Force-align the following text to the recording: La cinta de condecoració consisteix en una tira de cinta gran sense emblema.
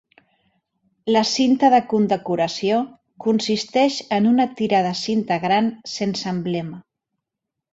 La 1.15 1.21
cinta 1.31 1.69
de 1.73 1.81
condecoració 1.91 2.79
consisteix 3.25 3.99
en 4.19 4.31
una 4.33 4.49
tira 4.63 4.81
de 4.89 4.95
cinta 5.03 5.41
gran 5.45 5.71
sense 5.97 6.31
emblema. 6.37 6.83